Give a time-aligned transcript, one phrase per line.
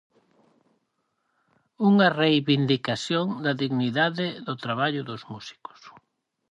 [1.89, 5.79] Unha reivindicación da dignidade do traballo dos músicos.